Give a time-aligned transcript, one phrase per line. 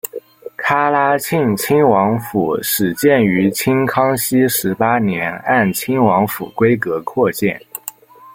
[0.57, 7.61] 喀喇沁亲王府始建于清康熙十八年按亲王府规格扩建。